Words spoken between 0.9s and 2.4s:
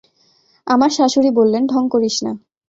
শাশুড়ি বললেন, ঢং করিস না।